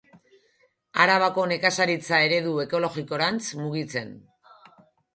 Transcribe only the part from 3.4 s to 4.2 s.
mugitzen.